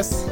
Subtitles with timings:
[0.00, 0.26] Yes.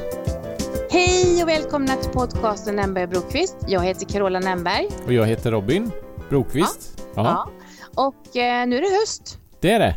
[0.91, 3.57] Hej och välkomna till podcasten Nämberg och Brokvist.
[3.67, 4.89] Jag heter Carola Nämberg.
[5.07, 5.91] Och jag heter Robin
[6.29, 7.03] Brokvist.
[7.15, 7.23] Ja.
[7.25, 7.51] Ja.
[8.03, 9.39] Och eh, nu är det höst.
[9.61, 9.97] Det är det.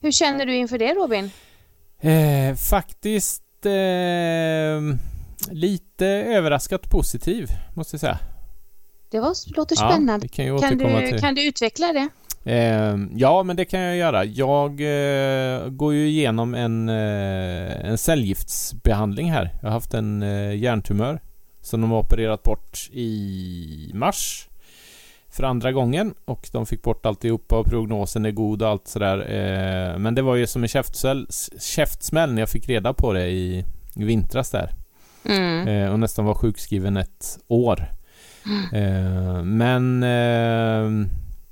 [0.00, 1.30] Hur känner du inför det Robin?
[2.00, 4.96] Eh, faktiskt eh,
[5.50, 8.18] lite överraskat positiv, måste jag säga.
[9.10, 10.26] Det var, låter Ja, spännande.
[10.26, 12.08] det kan, kan, du, kan du utveckla det?
[12.44, 14.24] Eh, ja, men det kan jag göra.
[14.24, 19.50] Jag eh, går ju igenom en, eh, en cellgiftsbehandling här.
[19.60, 21.20] Jag har haft en eh, hjärntumör
[21.60, 24.48] som de har opererat bort i mars
[25.28, 29.18] för andra gången och de fick bort alltihopa och prognosen är god och allt sådär.
[29.18, 31.26] Eh, men det var ju som en käftsmäll,
[31.60, 33.64] käftsmäll när jag fick reda på det i,
[33.96, 34.70] i vintras där.
[35.24, 35.68] Mm.
[35.68, 37.90] Eh, och nästan var sjukskriven ett år.
[38.72, 41.06] Eh, men eh,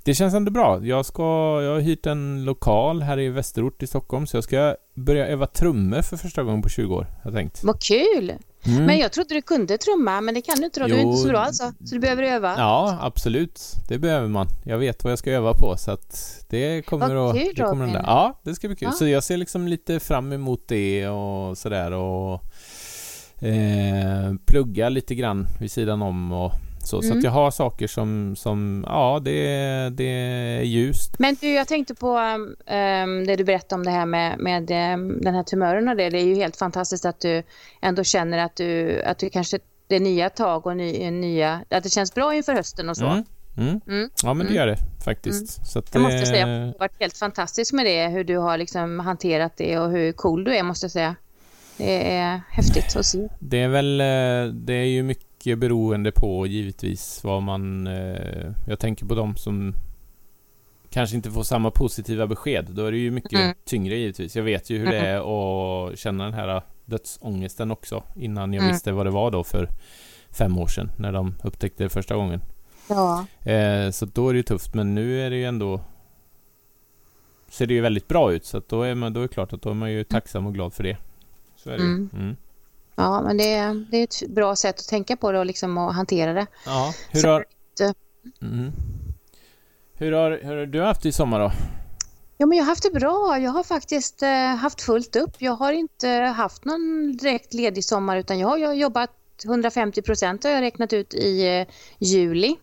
[0.05, 0.87] det känns ändå bra.
[0.87, 1.23] Jag, ska,
[1.63, 5.47] jag har hyrt en lokal här i Västerort i Stockholm så jag ska börja öva
[5.47, 7.07] trummor för första gången på 20 år.
[7.25, 7.65] Jag tänkt.
[7.65, 8.33] Vad kul!
[8.67, 8.85] Mm.
[8.85, 10.87] Men jag trodde du kunde trumma, men det kan du inte då.
[10.87, 11.73] Du är inte så bra alltså.
[11.85, 12.55] Så du behöver öva.
[12.59, 13.61] Ja, absolut.
[13.89, 14.47] Det behöver man.
[14.65, 17.43] Jag vet vad jag ska öva på så att det kommer Vad att...
[17.43, 18.89] kul, det kommer att ja, det ska bli kul.
[18.91, 18.93] Ja.
[18.93, 22.33] Så jag ser liksom lite fram emot det och sådär och
[23.47, 26.53] eh, plugga lite grann vid sidan om och
[26.89, 27.03] så.
[27.03, 27.19] Så Mm.
[27.19, 29.41] att jag har saker som, som ja, det,
[29.91, 31.19] det är ljust.
[31.19, 34.63] Men du, jag tänkte på um, det du berättade om det här med, med
[34.95, 36.11] um, den här tumören och det.
[36.11, 37.43] Det är ju helt fantastiskt att du
[37.83, 41.83] ändå känner att du, att du kanske det är nya tag och ny, nya, att
[41.83, 43.07] det känns bra inför hösten och så.
[43.07, 43.25] Mm.
[43.57, 43.81] Mm.
[43.89, 44.11] Mm.
[44.23, 44.55] Ja, men det Mm.
[44.55, 45.67] gör det faktiskt.
[45.73, 48.25] Så att Jag måste det- säga att du har varit helt fantastisk med det, hur
[48.25, 51.17] du har liksom hanterat det och hur cool du är måste jag säga.
[51.77, 53.29] Det är häftigt att se.
[53.39, 58.79] Det är väl, eh, det är ju mycket beroende på givetvis vad man, eh, jag
[58.79, 59.75] tänker på de som
[60.91, 62.67] kanske inte får samma positiva besked.
[62.71, 63.55] Då är det ju mycket Mm.
[63.65, 64.37] tyngre givetvis.
[64.37, 65.19] Jag vet ju hur det är
[65.91, 68.73] att känna den här dödsångesten också innan jag Mm.
[68.73, 69.69] visste vad det var då för
[70.31, 72.41] fem år sedan när de upptäckte det första gången.
[72.89, 73.27] Ja.
[73.51, 75.81] Eh, så då är det ju tufft men nu är det ju ändå
[77.49, 79.53] ser det ju väldigt bra ut så att då är man, då är det klart
[79.53, 80.97] att då är man ju tacksam och glad för det.
[81.57, 81.91] Så är det ju.
[81.91, 82.37] Mm.
[82.97, 83.11] Mm.
[83.13, 85.79] ja, men det är, det är ett bra sätt att tänka på det och liksom
[85.79, 86.47] att hantera det.
[86.67, 87.45] Ja, hur Så- har...
[87.79, 87.95] det-
[88.43, 88.73] Mm.
[89.95, 91.53] Hur har, hur har du haft det i sommar då?
[92.39, 93.39] Ja, men jag har haft det bra.
[93.39, 95.31] Jag har faktiskt eh, haft fullt upp.
[95.39, 99.11] Jag har inte haft någon direkt ledig sommar utan jag har, jag har jobbat
[99.45, 101.67] 150 procent har jag räknat ut i eh,
[101.99, 102.57] juli.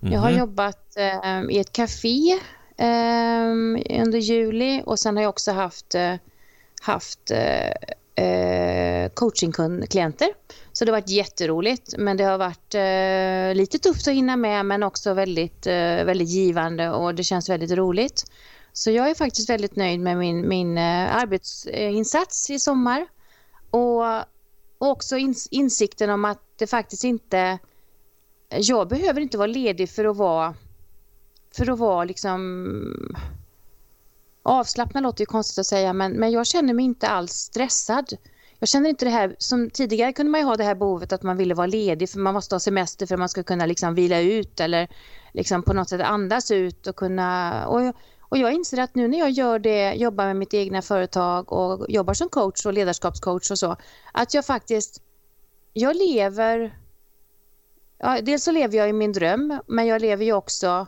[0.00, 0.38] Jag har Mhm.
[0.38, 2.30] jobbat eh, i ett café
[2.76, 3.48] eh,
[4.02, 6.14] under juli och sen har jag också haft, eh,
[6.82, 7.30] haft
[8.18, 10.28] eh, coachingklienter.
[10.72, 14.66] Så det har varit jätteroligt men det har varit eh, lite tufft att hinna med
[14.66, 18.24] men också väldigt, eh, väldigt givande och det känns väldigt roligt.
[18.72, 23.06] Så jag är faktiskt väldigt nöjd med min, min eh, arbetsinsats i sommar.
[23.70, 24.16] Och,
[24.78, 27.58] och också ins- insikten om att det faktiskt inte...
[28.48, 30.54] Jag behöver inte vara ledig för att vara...
[31.56, 33.16] För att vara liksom...
[34.48, 38.16] Avslappnad låter ju konstigt att säga men, men jag känner mig inte alls stressad.
[38.58, 41.22] Jag känner inte det här, som tidigare kunde man ju ha det här behovet att
[41.22, 43.94] man ville vara ledig för man måste ha semester för att man ska kunna liksom
[43.94, 44.88] vila ut eller
[45.32, 47.66] liksom på något sätt andas ut och kunna...
[47.66, 50.82] Och jag, och jag inser att nu när jag gör det, jobbar med mitt egna
[50.82, 53.76] företag och jobbar som coach och ledarskapscoach och så,
[54.12, 55.02] att jag faktiskt,
[55.72, 56.78] jag lever,
[57.98, 60.86] ja, dels så lever jag i min dröm, men jag lever ju också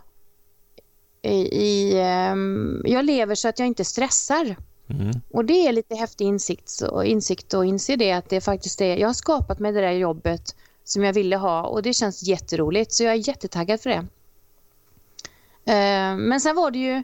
[1.23, 4.57] i, ehm, jag lever så att jag inte stressar.
[4.91, 5.11] Mm.
[5.31, 8.97] Och det är lite häftig insikt och, insikt och inse det att det faktiskt är,
[8.97, 12.93] jag har skapat mig det där jobbet som jag ville ha och det känns jätteroligt
[12.93, 14.07] så jag är jättetaggad för det.
[15.73, 17.03] Eh, Men sen var det ju,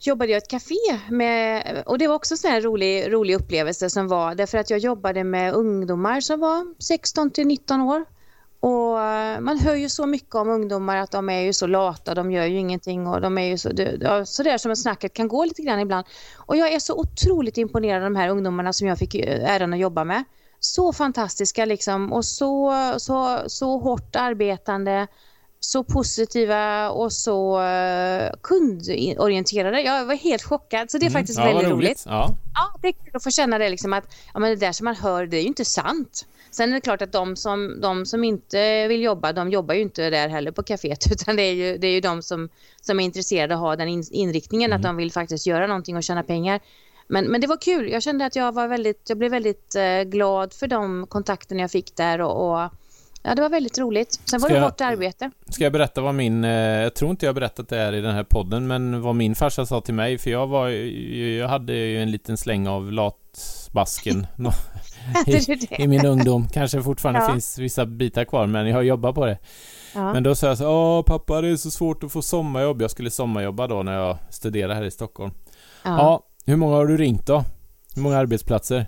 [0.00, 4.08] jobbade jag i ett café med, och det var också en rolig, rolig upplevelse som
[4.08, 8.04] var därför att jag jobbade med ungdomar som var 16 till 19 år.
[8.66, 12.14] Och eh, man hör ju så mycket om ungdomar att de är ju så lata,
[12.14, 13.68] de gör ju ingenting och de är ju så,
[14.26, 16.06] så där som snacket kan gå lite grann ibland.
[16.36, 19.72] Och jag är så otroligt imponerad av de här ungdomarna som jag fick eh, äran
[19.72, 20.24] att jobba med.
[20.60, 25.06] Så fantastiska liksom och så, så, så hårt arbetande,
[25.60, 29.80] så positiva och så uh, kundorienterade.
[29.80, 31.20] Jag var helt chockad så det är Mm.
[31.20, 32.02] faktiskt ja, väldigt roligt.
[32.06, 32.36] Ja.
[32.54, 34.04] Ja, det är kul att få känna det liksom att
[34.34, 36.26] ja, men det där som man hör, det är ju inte sant.
[36.50, 39.80] Sen är det klart att de som, de som inte vill jobba, de jobbar ju
[39.80, 42.48] inte där heller på kaféet utan det är ju, det är ju de som,
[42.80, 46.02] som är intresserade och har den in, inriktningen att de vill faktiskt göra någonting och
[46.02, 46.60] tjäna pengar.
[47.08, 47.90] Men, men det var kul.
[47.90, 51.70] Jag kände att jag var väldigt, jag blev väldigt eh, glad för de kontakterna jag
[51.70, 52.70] fick där och, och
[53.26, 54.20] ja, det var väldigt roligt.
[54.24, 55.30] Sen var Ska det jag- hårt arbete.
[55.50, 58.00] Ska jag berätta vad min, eh, jag tror inte jag har berättat det här i
[58.00, 61.72] den här podden, men vad min farsa sa till mig, för jag var, jag hade
[61.72, 64.26] ju en liten släng av latbasken
[65.26, 66.48] i, i, min ungdom.
[66.48, 67.32] Kanske fortfarande Ja.
[67.32, 69.38] finns vissa bitar kvar, men jag har jobbat på det.
[69.94, 70.12] Ja.
[70.12, 72.82] Men då sa jag så Åh pappa, det är så svårt att få sommarjobb.
[72.82, 75.30] Jag skulle sommarjobba då när jag studerade här i Stockholm.
[75.84, 75.90] Ja.
[75.98, 76.22] ja.
[76.46, 77.44] hur många har du ringt då?
[77.94, 78.86] Hur många arbetsplatser?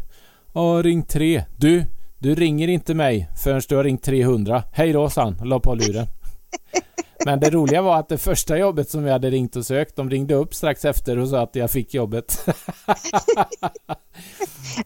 [0.52, 1.44] Ja, ring tre.
[1.56, 1.85] Du,
[2.19, 4.62] du ringer inte mig förrän du har ringt 300.
[4.73, 6.06] Hej då, sa han och la på luren.
[7.25, 10.11] Men det roliga var att det första jobbet som jag hade ringt och sökt, de
[10.11, 12.47] ringde upp strax efter och sa att jag fick jobbet.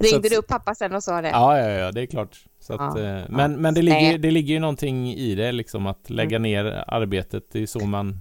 [0.00, 1.28] Ringde du upp pappa sen och sa det?
[1.28, 2.44] Ja, ja, ja, det är klart.
[2.60, 5.86] Så att, Ja, eh, men men det, ligger, det ligger ju någonting i det, liksom
[5.86, 7.44] att lägga ner arbetet.
[7.52, 8.20] Det är så man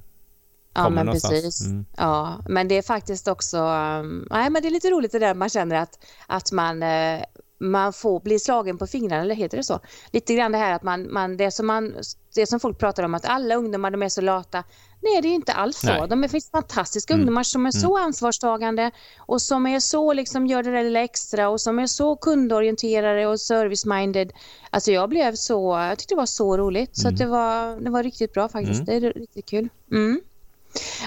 [0.73, 1.33] Ja, men någonstans.
[1.33, 1.65] precis.
[1.65, 1.85] Mm.
[1.97, 5.33] Ja, men det är faktiskt också, um, nej men det är lite roligt det där
[5.33, 7.21] man känner att, att man, eh,
[7.61, 9.79] man får bli slagen på fingrarna, eller heter det så?
[10.11, 11.95] Lite grann det här att man, man, det som man,
[12.35, 14.63] det som folk pratar om att alla ungdomar de är så lata.
[15.03, 15.87] Nej, det är inte alls så.
[15.87, 16.07] Nej.
[16.09, 17.21] De är, finns fantastiska Mm.
[17.21, 21.49] ungdomar som är så ansvarstagande och som är så liksom gör det där lilla extra
[21.49, 24.31] och som är så kundorienterade och service-minded.
[24.69, 27.13] Alltså jag blev så, jag tyckte det var så roligt så Mm.
[27.13, 28.87] att det var, det var riktigt bra faktiskt.
[28.89, 29.01] Mm.
[29.01, 29.69] Det är riktigt kul.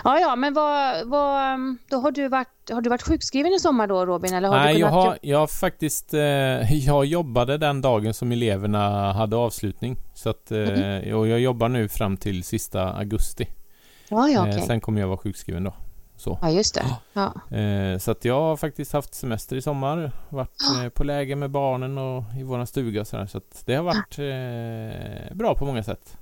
[0.05, 1.58] Ja, ja, men vad, vad,
[1.90, 4.34] då har du varit, har du varit sjukskriven i sommar då Robin?
[4.34, 6.14] Eller har Nej, du jag kunnat har, jag har faktiskt...
[6.14, 9.96] Eh, jag jobbade den dagen som eleverna hade avslutning.
[10.14, 11.16] Så att, eh, Mm.
[11.19, 13.46] och jag jobbar nu fram till sista augusti.
[14.08, 14.62] Ja, ja, Eh, okej.
[14.66, 15.75] sen kommer jag vara sjukskriven då.
[16.17, 16.38] Så.
[16.43, 16.84] Ja, just det.
[17.12, 17.56] Ja.
[17.58, 20.12] Eh, så att jag har faktiskt haft semester i sommar.
[20.28, 23.26] Varit eh, på läger med barnen och i våran stuga och sådär.
[23.26, 26.17] Så att det har varit eh, bra på många sätt.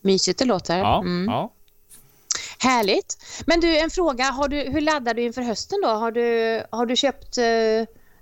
[0.00, 0.78] Mysigt det låter.
[0.78, 1.24] Ja, Mm.
[1.32, 1.52] ja.
[2.58, 3.16] Härligt.
[3.46, 4.24] Men du, en fråga.
[4.24, 5.88] Har du, hur laddar du inför hösten då?
[5.88, 7.44] Har du, har du köpt eh,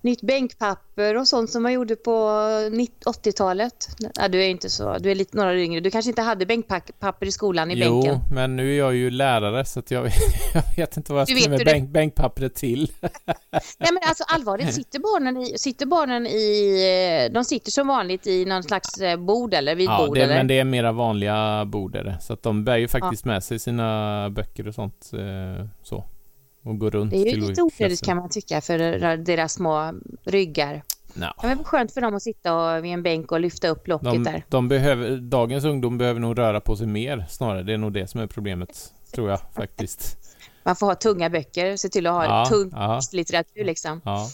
[0.05, 2.41] nytt bänkpapper och sånt som man gjorde på
[2.73, 3.89] 90 80-talet?
[4.15, 5.81] Ja, du är inte så, du är lite några yngre.
[5.81, 8.21] Du kanske inte hade bänkpapper i skolan i Jo, bänken?
[8.33, 10.05] men nu är jag ju lärare så jag,
[10.55, 12.93] jag vet inte vad jag ska med bänk, bänkpappret till.
[13.79, 18.45] Nej men alltså allvarligt, sitter barnen i, sitter barnen i, de sitter som vanligt i
[18.45, 20.35] någon slags eh, bord eller vid Ja, bord eller?
[20.35, 22.17] men det är mera vanliga bord är det.
[22.21, 25.11] Så att de bär ju faktiskt med sig sina böcker och sånt.
[25.13, 26.05] Eh, så.
[26.65, 28.79] Och går runt Det är ju lite onödigt kan man tycka för
[29.17, 29.93] deras små
[30.25, 30.83] ryggar.
[31.15, 34.05] Nja, Det var skönt för dem att sitta vid en bänk och lyfta upp locket
[34.13, 34.43] de, där.
[34.49, 37.63] de behöver, dagens ungdom behöver nog röra på sig mer snarare.
[37.63, 38.93] Det är nog det som är problemet.
[39.15, 40.19] Tror jag faktiskt.
[40.63, 43.01] Man får ha tunga böcker, se till att ha Ja, tung ja.
[43.13, 44.01] litteratur liksom.
[44.05, 44.29] Ja,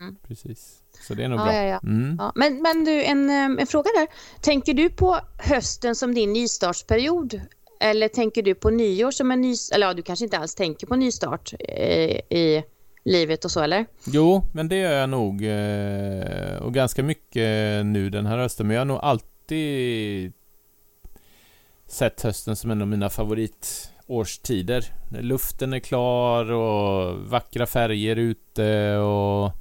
[0.00, 0.16] Mm.
[0.28, 0.78] precis.
[1.08, 1.54] Så det är nog Ja, bra.
[1.54, 1.80] ja, ja.
[1.82, 2.16] Mm.
[2.18, 4.06] Ja, men, men du, en, eh, en fråga där.
[4.40, 7.40] Tänker du på hösten som din nystartsperiod?
[7.82, 9.54] Eller tänker du på nyår som en ny...
[9.74, 12.62] Eller ja, du kanske inte alls tänker på nystart i, i
[13.04, 13.86] livet och så, eller?
[14.06, 15.44] Jo, men det gör jag nog.
[15.44, 18.66] Eh, och ganska mycket nu den här hösten.
[18.66, 20.32] Men jag har nog alltid
[21.86, 24.84] sett hösten som en av mina favoritårstider.
[25.10, 29.52] När luften är klar och vackra färger ute och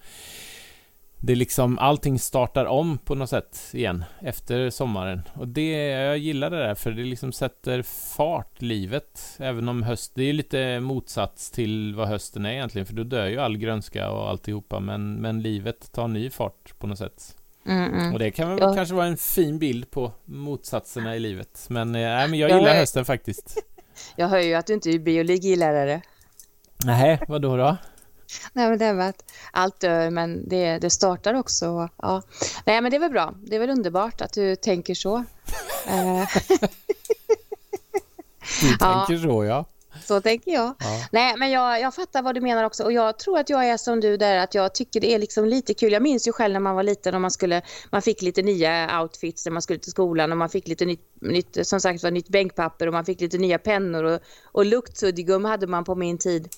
[1.24, 5.22] det liksom allting startar om på något sätt igen efter sommaren.
[5.34, 7.82] Och det, jag gillar det där för det liksom sätter
[8.16, 9.38] fart livet.
[9.40, 13.26] Även om höst, det är lite motsats till vad hösten är egentligen för då dör
[13.28, 17.36] ju all grönska och alltihopa men, men livet tar ny fart på något sätt.
[17.68, 18.14] Mm, mm.
[18.14, 18.74] Och det kan väl Ja.
[18.76, 21.66] kanske vara en fin bild på motsatserna i livet.
[21.70, 23.58] Men, nej, men jag Ja, gillar jag- hösten faktiskt.
[24.16, 26.02] Jag hör ju att du inte är biologilärare.
[26.86, 27.78] Nej, vad då då?
[28.54, 31.90] Nej, men det är att allt dör, men det, det startar också.
[31.98, 32.22] Ja.
[32.66, 33.34] Nej, men det är väl bra.
[33.44, 35.16] Det är väl underbart att du tänker så.
[35.88, 36.28] Eh,
[38.62, 39.06] Du Ja.
[39.08, 39.66] tänker så ja.
[40.04, 40.74] så tänker jag.
[40.80, 41.06] ja.
[41.12, 43.78] Nej, men jag, jag fattar vad du menar också och jag tror att jag är
[43.78, 45.92] som du där att jag tycker det är liksom lite kul.
[45.92, 49.02] Jag minns ju själv när man var liten och man skulle, man fick lite nya
[49.02, 52.12] outfits när man skulle till skolan och man fick lite nytt, nytt som sagt var
[52.12, 56.18] nytt bänkpapper och man fick lite nya pennor och, och luktsuddgum hade man på min
[56.18, 56.50] tid.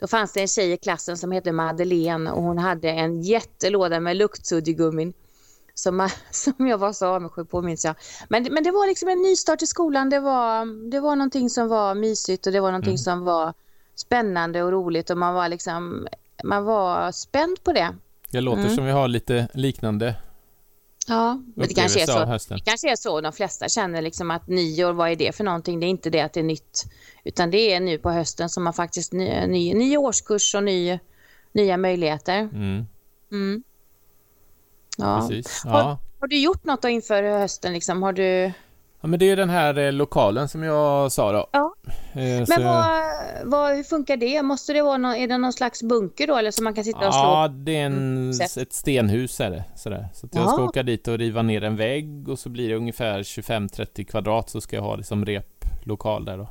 [0.00, 4.00] Då fanns det en tjej i klassen som hette Madeleine och hon hade en jättelåda
[4.00, 5.12] med luktsuddgummin
[5.74, 7.94] som, som jag var så avundsjuk på minns jag.
[8.28, 10.10] Men, men det var liksom en nystart i skolan.
[10.10, 12.98] Det var, det var någonting som var mysigt och det var någonting Mm.
[12.98, 13.54] som var
[13.94, 16.08] spännande och roligt och man var liksom
[16.44, 17.88] man var spänd på det.
[18.30, 18.74] Det låter Mm.
[18.74, 20.14] som vi har lite liknande
[21.10, 22.24] Ja, men det kanske är så.
[22.24, 22.56] hösten.
[22.58, 25.80] Det kanske är så de flesta känner liksom att nyår, vad är det för någonting?
[25.80, 26.84] Det är inte det att det är nytt,
[27.24, 30.98] utan det är nu på hösten som man faktiskt ny, ny, ny årskurs och ny,
[31.52, 32.38] nya möjligheter.
[32.38, 32.86] Mm,
[33.32, 33.62] Mm.
[34.98, 35.20] Ja.
[35.28, 35.62] precis.
[35.64, 35.98] Ja.
[36.20, 37.72] Har du gjort något inför hösten?
[37.72, 38.02] Liksom?
[38.02, 38.52] Har du...
[39.00, 41.46] ja, men det är ju den här eh, lokalen som jag sa då.
[41.52, 41.74] Ja.
[42.12, 42.86] Eh, så- Men vad,
[43.44, 44.42] vad, hur funkar det?
[44.42, 47.08] Måste det vara någon, är det någon slags bunker då eller så man kan sitta
[47.08, 47.22] och slå?
[47.22, 48.30] Ja, det är en, Mm,
[48.60, 49.64] ett stenhus är det.
[49.76, 50.08] Sådär.
[50.14, 50.64] Så att jag ska Ja.
[50.64, 54.60] åka dit och riva ner en vägg och så blir det ungefär 25-30 kvadrat så
[54.60, 56.48] ska jag ha det som replokal där då.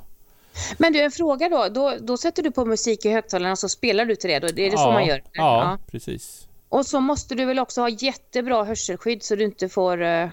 [0.78, 1.68] Men du, en fråga då.
[1.72, 1.94] då.
[2.00, 4.40] Då sätter du på musik i högtalarna och så spelar du till det.
[4.40, 4.48] Då.
[4.48, 5.24] Det är det så ja, man gör?
[5.34, 6.48] Ja, precis.
[6.70, 10.02] Och så måste du väl också ha jättebra hörselskydd så du inte får...
[10.02, 10.28] Uh,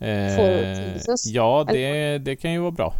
[0.00, 2.94] eh, ja, det, det kan ju vara bra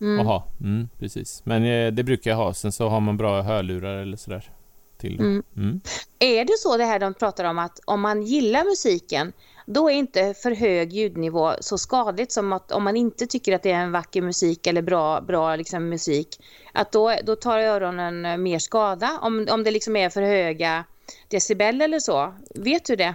[0.00, 0.20] mm.
[0.20, 0.48] att ha.
[0.60, 1.42] Mm, precis.
[1.44, 2.54] Men eh, det brukar jag ha.
[2.54, 4.50] Sen så har man bra hörlurar eller sådär.
[4.98, 5.42] Till mm.
[5.56, 5.80] mm.
[6.18, 9.32] Är det så det här de pratar om att om man gillar musiken
[9.66, 13.62] då är inte för hög ljudnivå så skadligt som att om man inte tycker att
[13.62, 16.28] det är en vacker musik eller bra, bra liksom musik
[16.72, 20.84] att då, då tar öronen mer skada om, om det liksom är för höga
[21.28, 22.34] decibel eller så.
[22.54, 23.14] Vet du det?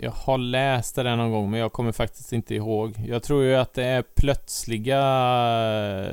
[0.00, 2.94] Jag har läst det där någon gång men jag kommer faktiskt inte ihåg.
[3.06, 5.00] Jag tror ju att det är plötsliga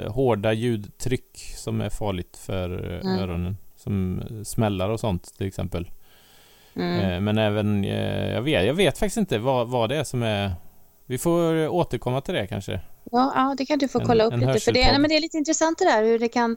[0.09, 3.19] hårda ljudtryck som är farligt för mm.
[3.19, 3.57] öronen.
[3.75, 5.89] Som smällar och sånt till exempel.
[6.75, 6.99] Mm.
[6.99, 10.23] Eh, men även, eh, jag vet, jag vet faktiskt inte vad, vad det är som
[10.23, 10.51] är...
[11.13, 12.71] Vi får återkomma till det kanske.
[13.11, 14.59] Ja, ja det kan du få kolla en, upp en lite.
[14.59, 16.55] För det, nej, men det är lite intressant det där hur det kan...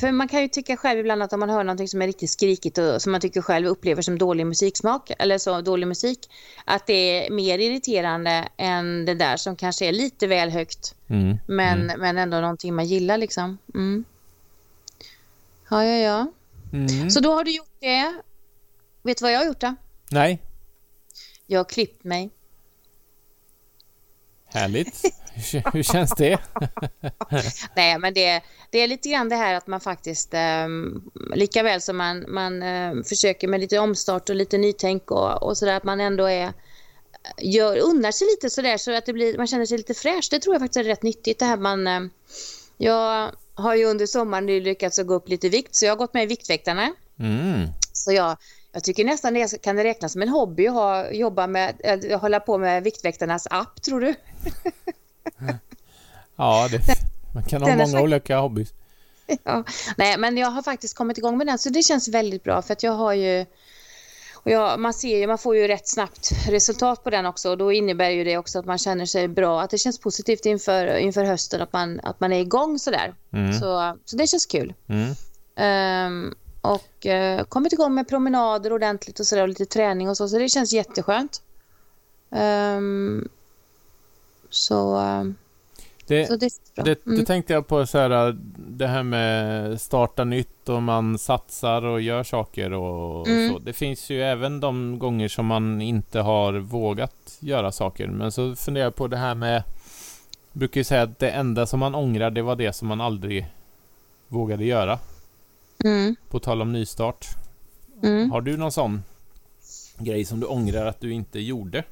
[0.00, 2.30] För man kan ju tycka själv ibland att om man hör någonting som är riktigt
[2.30, 6.18] skrikigt och som man tycker själv upplever som dålig musiksmak eller så dålig musik,
[6.64, 6.92] att det
[7.26, 10.94] är mer irriterande än det där som kanske är lite väl högt.
[11.08, 11.38] Mm.
[11.46, 12.00] Men, mm.
[12.00, 13.58] men ändå någonting man gillar liksom.
[13.74, 14.04] Mm.
[15.70, 16.26] Ja, ja, ja.
[16.72, 17.10] Mm.
[17.10, 18.14] Så då har du gjort det.
[19.02, 19.74] Vet du vad jag har gjort då?
[20.10, 20.42] Nej.
[21.46, 22.30] Jag har klippt mig.
[24.54, 25.02] Härligt.
[25.52, 26.38] Hur, hur känns det?
[27.76, 30.68] Nej, men det, det är lite grann det här att man faktiskt, eh,
[31.34, 35.58] lika väl som man, man eh, försöker med lite omstart och lite nytänk och, och
[35.58, 36.52] sådär, att man ändå är
[37.38, 40.28] gör, unnar sig lite sådär så att det blir, man känner sig lite fräsch.
[40.30, 41.38] Det tror jag faktiskt är rätt nyttigt.
[41.38, 42.00] Det här man, eh,
[42.76, 46.22] jag har ju under sommaren lyckats gå upp lite vikt så jag har gått med
[46.22, 46.92] i Viktväktarna.
[47.18, 47.68] Mm.
[47.92, 48.36] Så jag
[48.74, 52.20] jag tycker nästan det kan det räknas som en hobby att ha, jobba med, äh,
[52.20, 54.14] hålla på med Viktväktarnas app, tror du?
[56.36, 56.80] ja, det,
[57.34, 58.72] man kan ha många olika hobbys.
[59.44, 59.64] Ja,
[59.96, 62.72] nej, men jag har faktiskt kommit igång med den så det känns väldigt bra för
[62.72, 63.46] att jag har ju
[64.34, 67.58] och jag, man ser ju, man får ju rätt snabbt resultat på den också och
[67.58, 70.96] då innebär ju det också att man känner sig bra, att det känns positivt inför,
[70.96, 73.14] inför hösten, att man, att man är igång sådär.
[73.32, 73.52] Mm.
[73.52, 74.74] Så, så det känns kul.
[74.88, 75.14] Mm.
[76.06, 76.34] Um,
[76.64, 80.28] och eh, kommit igång med promenader ordentligt och sådär och lite träning och så.
[80.28, 81.42] Så det känns jätteskönt.
[82.30, 83.28] Um,
[84.50, 85.00] så,
[86.06, 87.18] det, så det, det, mm.
[87.18, 92.00] det, tänkte jag på så här, det här med starta nytt och man satsar och
[92.00, 93.52] gör saker och, mm.
[93.52, 93.58] så.
[93.58, 98.06] Det finns ju även de gånger som man inte har vågat göra saker.
[98.06, 99.62] Men så funderar jag på det här med
[100.52, 103.46] brukar ju säga att det enda som man ångrar det var det som man aldrig
[104.28, 104.98] vågade göra.
[105.84, 106.16] Mm.
[106.28, 107.26] På tal om nystart.
[108.02, 108.30] Mm.
[108.30, 109.02] Har du någon sån
[109.98, 111.84] grej som du ångrar att du inte gjorde?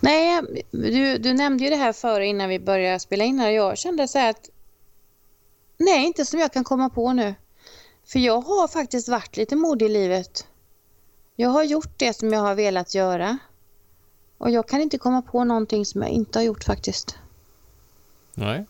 [0.00, 3.50] Nej, du, du nämnde ju det här före innan vi började spela in här.
[3.50, 4.50] Jag kände så här att
[5.76, 7.34] nej, inte som jag kan komma på nu.
[8.04, 10.46] För jag har faktiskt varit lite modig i livet.
[11.36, 13.38] Jag har gjort det som jag har velat göra.
[14.38, 17.16] Och jag kan inte komma på någonting som jag inte har gjort faktiskt.
[18.34, 18.66] Nej.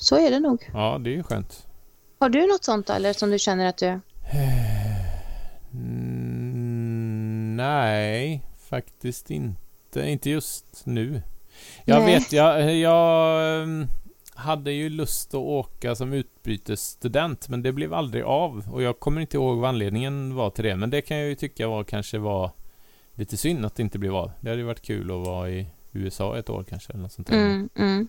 [0.00, 0.70] Så är det nog.
[0.72, 1.66] Ja, det är ju skönt.
[2.18, 4.00] Har du något sånt eller som du känner att du...
[5.72, 10.10] Mm, nej, faktiskt inte.
[10.10, 11.22] Inte just nu.
[11.84, 12.14] Jag nej.
[12.14, 13.88] vet, jag, jag mm,
[14.34, 19.20] hade ju lust att åka som utbytesstudent men det blev aldrig av och jag kommer
[19.20, 22.18] inte ihåg vad anledningen var till det men det kan jag ju tycka var kanske
[22.18, 22.50] var
[23.14, 24.32] lite synd att det inte blev av.
[24.40, 27.28] Det hade ju varit kul att vara i USA ett år kanske eller något sånt
[27.28, 27.36] där.
[27.36, 28.08] Mm, mm.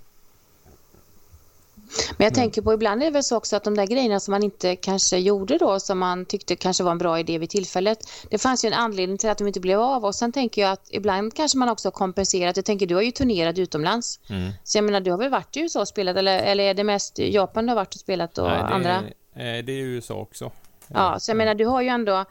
[2.18, 2.44] Men jag mm.
[2.44, 4.76] tänker på ibland är det väl så också att de där grejerna som man inte
[4.76, 8.00] kanske gjorde då som man tyckte kanske var en bra idé vid tillfället.
[8.30, 10.72] Det fanns ju en anledning till att de inte blev av och sen tänker jag
[10.72, 12.56] att ibland kanske man också har kompenserat.
[12.56, 14.20] Jag tänker du har ju turnerat utomlands.
[14.30, 14.52] Mm.
[14.64, 16.84] Så jag menar du har väl varit i USA och spelat eller, eller är det
[16.84, 19.04] mest Japan du har varit och spelat och Nej, det andra?
[19.36, 20.52] Är, det är USA också.
[20.88, 22.26] Ja, så jag menar du har ju ändå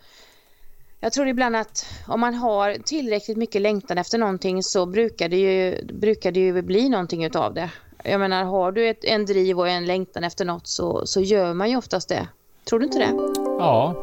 [1.02, 5.37] jag tror ibland att om man har tillräckligt mycket längtan efter någonting så brukar det
[5.37, 7.71] ju, brukar det ju bli någonting utav det.
[8.04, 11.54] Jag menar, har du ett, en driv och en längtan efter något så, så gör
[11.54, 12.28] man ju oftast det.
[12.64, 13.12] Tror du inte det?
[13.59, 13.95] Ja.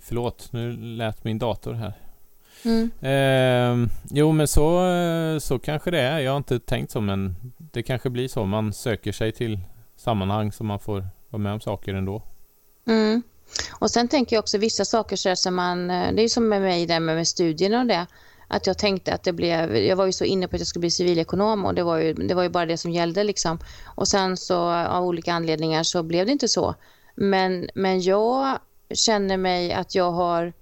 [0.00, 1.92] Förlåt, nu lät min dator här.
[2.64, 2.90] Mm.
[3.00, 4.80] Eh, jo, men så,
[5.40, 6.18] så kanske det är.
[6.18, 8.44] Jag har inte tänkt så, men det kanske blir så.
[8.44, 9.58] Man söker sig till
[9.96, 12.22] sammanhang så man får vara med om saker ändå.
[12.86, 13.22] Mm.
[13.70, 16.62] Och sen tänker jag också vissa saker så som man, eh, det är som med
[16.62, 18.06] mig där med, med studierna och det
[18.48, 20.80] att jag tänkte att det blev, jag var ju så inne på att jag skulle
[20.80, 23.58] bli civilekonom och det var ju, det var ju bara det som gällde liksom.
[23.84, 26.74] Och sen så av olika anledningar så blev det inte så.
[27.14, 28.58] Men, men jag
[28.94, 30.52] känner mig att jag har,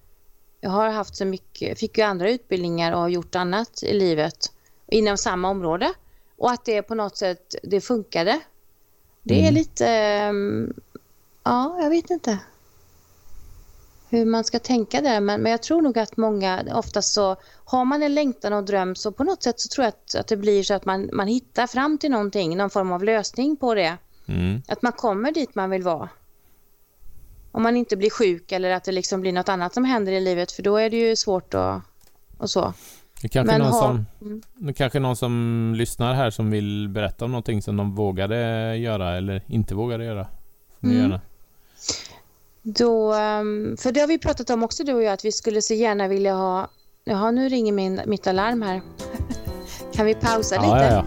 [0.61, 4.53] jag har haft så mycket, fick ju andra utbildningar och har gjort annat i livet
[4.87, 5.93] inom samma område.
[6.37, 8.41] Och att det på något sätt, det funkade.
[9.23, 9.55] Det är mm.
[9.55, 9.87] lite,
[11.45, 12.39] ja, jag vet inte
[14.09, 15.21] hur man ska tänka där.
[15.21, 18.95] Men, men jag tror nog att många, oftast så har man en längtan och dröm
[18.95, 21.27] så på något sätt så tror jag att, att det blir så att man, man
[21.29, 23.97] hittar fram till någonting, någon form av lösning på det.
[24.27, 24.63] Mm.
[24.69, 26.09] Att man kommer dit man vill vara.
[27.53, 30.21] Om man inte blir sjuk eller att det liksom blir något annat som händer i
[30.21, 31.83] livet för då är det ju svårt att,
[32.39, 32.73] och så.
[33.23, 34.43] Det kanske Men någon ha- som, Mm.
[34.55, 38.37] det kanske någon som lyssnar här som vill berätta om någonting som de vågade
[38.77, 40.27] göra eller inte vågade göra.
[40.81, 40.99] Får Mm.
[40.99, 41.21] gärna.
[42.69, 45.63] Då, ehm, för det har vi pratat om också du och jag att vi skulle
[45.63, 46.71] så gärna vilja ha...
[47.05, 48.83] Jaha, nu ringer min, mitt alarm här.
[49.93, 50.87] kan vi pausa Ja, lite?
[50.87, 51.05] ja, ja.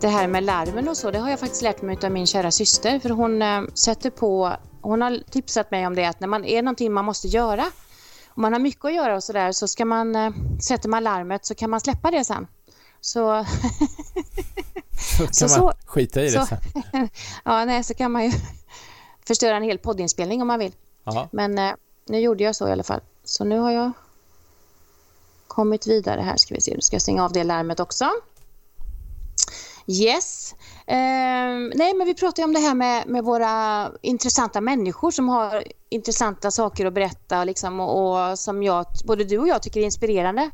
[0.00, 2.50] Det här med larmen och så, det har jag faktiskt lärt mig av min kära
[2.50, 2.98] syster.
[2.98, 4.56] För hon eh, sätter på...
[4.80, 7.64] Hon har tipsat mig om det att när man är någonting man måste göra,
[8.38, 10.16] om man har mycket att göra och sådär, så ska man...
[10.16, 10.30] Eh,
[10.60, 12.46] sätter man larmet så kan man släppa det sen.
[13.00, 13.44] Så...
[15.18, 16.58] Så kan Så- man skita i det så- sen.
[17.44, 18.32] ja, nej, så kan man ju
[19.26, 20.72] förstöra en hel poddinspelning om man vill.
[21.04, 21.28] Ja.
[21.32, 21.72] Men eh,
[22.06, 23.00] nu gjorde jag så i alla fall.
[23.24, 23.92] Så nu har jag
[25.48, 26.36] kommit vidare här.
[26.36, 28.10] Ska vi se, nu ska jag stänga av det larmet också.
[29.90, 30.54] Yes.
[30.86, 30.96] Eh,
[31.74, 35.64] nej, men vi pratar ju om det här med, med våra intressanta människor som har
[35.88, 39.84] intressanta saker att berätta liksom, och, och som jag, både du och jag tycker är
[39.84, 40.50] inspirerande.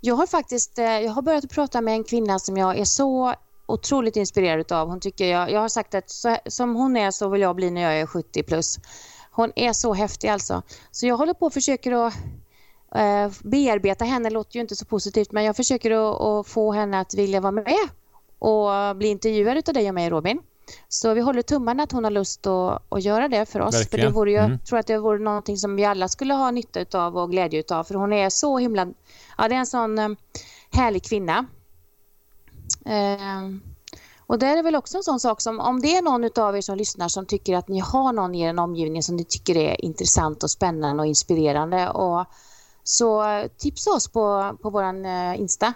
[0.00, 3.34] Jag har faktiskt eh, jag har börjat prata med en kvinna som jag är så
[3.66, 4.88] otroligt inspirerad av.
[4.88, 7.70] Hon tycker jag, jag har sagt att så, som hon är så vill jag bli
[7.70, 8.78] när jag är 70 plus.
[9.30, 10.62] Hon är så häftig alltså.
[10.90, 12.14] Så jag håller på och försöker att
[12.94, 17.00] eh, bearbeta henne, låter ju inte så positivt, men jag försöker att, att få henne
[17.00, 17.64] att vilja vara med
[18.38, 20.40] och bli intervjuad av dig och mig Robin.
[20.88, 23.74] Så vi håller tummarna att hon har lust att, att göra det för oss.
[23.74, 24.02] Verkligen.
[24.02, 24.50] För det vore ju, Mm.
[24.50, 27.60] Jag tror att det vore någonting som vi alla skulle ha nytta av och glädje
[27.60, 27.84] utav.
[27.84, 28.88] För hon är så himla...
[29.38, 30.08] Ja, det är en sån eh,
[30.70, 31.46] härlig kvinna.
[32.84, 33.48] Eh,
[34.26, 36.60] och det är väl också en sån sak som om det är någon av er
[36.60, 39.84] som lyssnar som tycker att ni har någon i er omgivning som ni tycker är
[39.84, 42.26] intressant och spännande och inspirerande och
[42.84, 43.24] så
[43.58, 45.74] tipsa oss på, på våran eh, Insta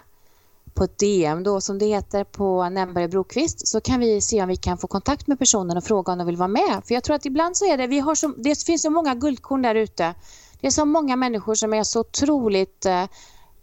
[0.73, 4.47] på ett DM då som det heter på Nämberg Brokvist så kan vi se om
[4.47, 6.81] vi kan få kontakt med personen och fråga om de vill vara med.
[6.87, 9.15] För jag tror att ibland så är det, vi har så, det finns så många
[9.15, 10.13] guldkorn där ute.
[10.61, 13.05] Det är så många människor som är så otroligt eh,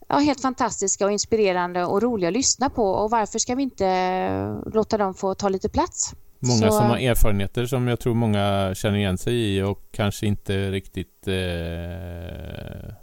[0.08, 3.86] ja, helt fantastiska och inspirerande och roliga att lyssna på och varför ska vi inte
[3.86, 6.14] eh, låta dem få ta lite plats?
[6.38, 10.26] Många Så- som har erfarenheter som jag tror många känner igen sig i och kanske
[10.26, 11.28] inte riktigt...
[11.28, 12.94] Eh...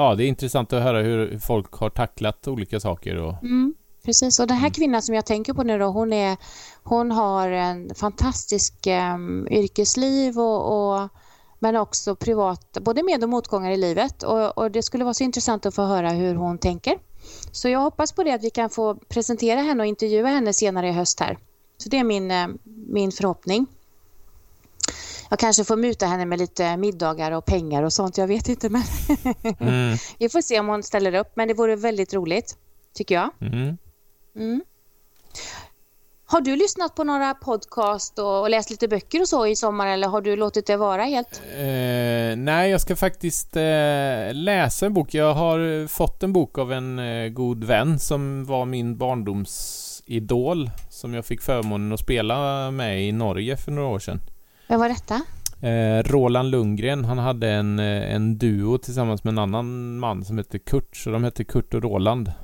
[0.00, 3.42] Ja, det är intressant att höra hur folk har tacklat olika saker och...
[3.42, 6.36] Mm, precis, och den här kvinnan som jag tänker på nu då, hon, är,
[6.82, 11.08] hon har en fantastisk um, yrkesliv och, och
[11.58, 15.24] men också privat, både med och motgångar i livet och, och det skulle vara så
[15.24, 16.94] intressant att få höra hur hon tänker.
[17.52, 20.88] Så jag hoppas på det att vi kan få presentera henne och intervjua henne senare
[20.88, 21.38] i höst här.
[21.78, 22.48] Så det är min, eh,
[22.88, 23.66] min förhoppning.
[25.30, 28.68] Jag kanske får muta henne med lite middagar och pengar och sånt, jag vet inte
[28.68, 28.82] men
[29.60, 32.56] Mm, vi får se om hon ställer upp men det vore väldigt roligt,
[32.94, 33.30] tycker jag.
[33.40, 33.78] mm.
[34.36, 34.62] Mm.
[36.24, 39.86] Har du lyssnat på några podcast och, och läst lite böcker och så i sommar
[39.86, 41.42] eller har du låtit det vara helt?
[41.56, 43.62] Eh, nej, jag ska faktiskt eh,
[44.32, 45.14] läsa en bok.
[45.14, 51.14] Jag har fått en bok av en eh, god vän som var min barndomsidol som
[51.14, 54.20] jag fick förmånen att spela med i Norge för några år sedan.
[54.70, 55.20] Vad var detta?
[55.68, 60.38] Eh, Roland Lundgren, han hade en, eh, en duo tillsammans med en annan man som
[60.38, 62.28] hette Kurt, så de hette Kurt och Roland.
[62.28, 62.34] Eh,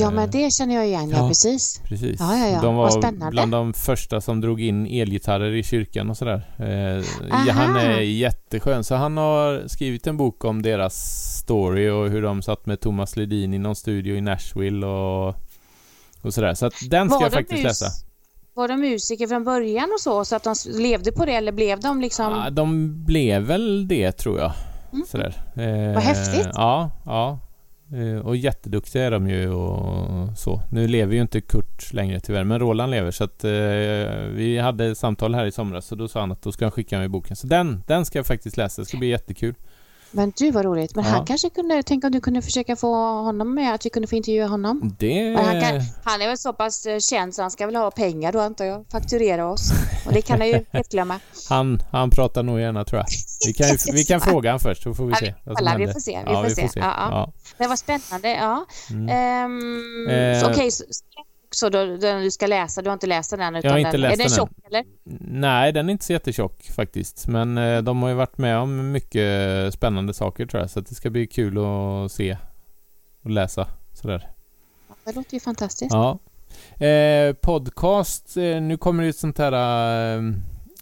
[0.00, 1.28] Ja, men det känner jag igen, ja, ja.
[1.28, 1.80] precis.
[1.84, 2.20] Precis.
[2.20, 2.60] Ja, ja, ja.
[2.62, 3.30] De Vad var spännande.
[3.30, 6.54] bland de första som drog in elgitarrer i kyrkan och sådär.
[6.58, 8.84] Eh, han är jätteskön.
[8.84, 10.94] Så han har skrivit en bok om deras
[11.38, 15.34] story och hur de satt med Thomas Ledin i någon studio i Nashville och,
[16.22, 16.54] och sådär.
[16.54, 17.86] Så att den ska Var jag faktiskt mus- läsa.
[18.54, 21.80] Var de musiker från början och så, så att de levde på det eller blev
[21.80, 22.32] de liksom...
[22.32, 24.52] Ja, de blev väl det tror jag.
[24.92, 25.04] Mm.
[25.06, 25.34] Sådär.
[25.54, 26.48] Eh, Vad häftigt.
[26.54, 27.38] Ja, ja.
[27.96, 30.62] Eh, Och jätteduktiga är de ju och så.
[30.72, 33.50] Nu lever ju inte Kurt längre tyvärr, men Roland lever så att eh,
[34.34, 36.98] vi hade samtal här i somras så då sa han att då ska han skicka
[36.98, 37.36] mig boken.
[37.36, 38.82] Så den, den ska jag faktiskt läsa.
[38.82, 39.54] Det ska bli jättekul.
[40.14, 40.94] Men du vad roligt.
[40.94, 41.10] Men Ja.
[41.10, 44.16] han kanske kunde, tänk om du kunde försöka få honom med, att vi kunde få
[44.16, 44.96] intervjua honom.
[44.98, 45.24] Det...
[45.24, 47.90] Men han, kan, han är väl så pass eh, känd så han ska väl ha
[47.90, 48.84] pengar då antar jag.
[48.92, 49.70] Fakturera oss.
[50.06, 51.20] Och det kan han ju helt glömma.
[51.48, 53.06] Han, han pratar nog gärna tror jag.
[53.46, 55.78] Vi kan, vi kan fråga han först så får vi Ja, se vi vad kollar,
[55.78, 56.62] vi får se, vi ja, får vi se.
[56.62, 56.80] får se.
[56.80, 57.32] Ja, ja.
[57.58, 58.64] Det var spännande, ja.
[58.90, 59.08] Mm.
[60.08, 60.40] Eh.
[60.40, 60.84] så Okej, så,
[61.54, 62.82] så då, den du ska läsa.
[62.82, 64.84] Du har inte läst den Jag har inte den, läst Är den den tjock eller?
[65.20, 67.26] Nej, den är inte så jättetjock faktiskt.
[67.26, 70.70] Men eh, de har ju varit med om mycket spännande saker tror jag.
[70.70, 72.36] Så att det ska bli kul att se
[73.22, 74.28] och läsa sådär.
[75.04, 75.92] Det låter ju fantastiskt.
[75.92, 76.18] Ja.
[76.86, 80.22] Eh, podcast, eh, nu kommer det ett sånt här eh,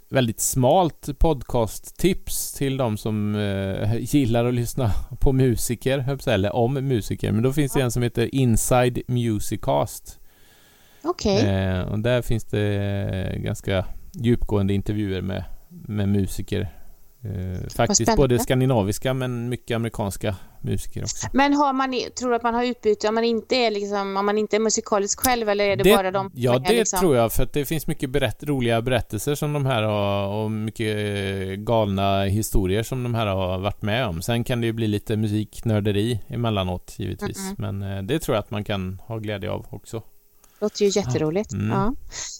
[0.08, 7.32] väldigt smalt podcast-tips till de som eh, gillar att lyssna på musiker, eller om musiker.
[7.32, 10.19] Men då finns det en som heter Inside Musicast.
[11.02, 11.46] Okej.
[11.46, 16.68] Eh, och där finns det ganska djupgående intervjuer med, med musiker.
[17.24, 21.26] Eh, faktiskt både skandinaviska men mycket amerikanska musiker också.
[21.32, 24.26] Men har man, tror du att man har utbyte om man inte är, liksom, om
[24.26, 27.00] man inte är musikalisk själv eller är det, Det- bara de Ja, det liksom...
[27.00, 27.32] tror jag.
[27.32, 31.54] För att det finns mycket berätt, roliga berättelser som de här har och mycket eh,
[31.54, 34.22] galna historier som de här har varit med om.
[34.22, 37.38] Sen kan det ju bli lite musiknörderi emellanåt givetvis.
[37.38, 37.54] Mm-mm.
[37.72, 40.02] Men eh, det tror jag att man kan ha glädje av också.
[40.60, 41.52] Låter ju jätteroligt.
[41.52, 41.70] Mm.
[41.70, 41.94] Ja.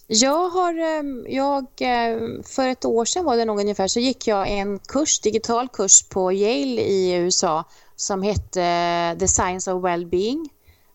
[0.07, 4.27] Jag har, ehm, jag, ehm, för ett år sedan var det nog ungefär, så gick
[4.27, 7.65] jag en kurs, digital kurs på Yale i USA
[7.97, 10.49] som hette eh, The Science of Wellbeing.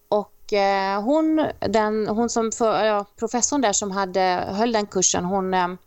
[0.10, 5.26] Och eh, hon, den, hon som, för, ja, professorn där som hade, höll den kursen,
[5.26, 5.78] hon, ehm,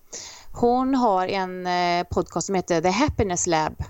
[0.53, 3.85] hon har en eh, podcast som heter The Happiness Lab.